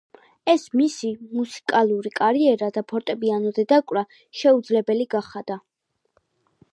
ეს 0.51 0.63
მისი 0.79 1.09
მუსიკალური 1.39 2.11
კარიერა 2.19 2.69
და 2.77 2.83
ფორტეპიანოზე 2.93 3.65
დაკვრა 3.73 4.03
შეუძლებელი 4.41 5.07
გახადა. 5.13 5.59